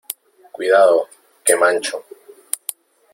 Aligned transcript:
cuidado, 0.51 1.07
que 1.43 1.55
mancho. 1.55 2.03